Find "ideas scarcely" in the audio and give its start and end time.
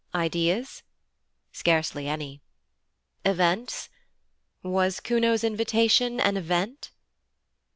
0.15-2.07